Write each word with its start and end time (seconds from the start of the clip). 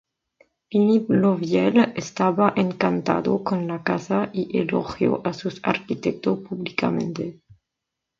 Philip 0.69 1.05
Lovell 1.11 1.93
estaba 1.95 2.51
encantado 2.55 3.43
con 3.43 3.67
la 3.67 3.83
casa 3.83 4.31
y 4.33 4.57
elogió 4.57 5.21
a 5.23 5.31
su 5.33 5.53
arquitecto 5.61 6.41
públicamente. 6.41 7.39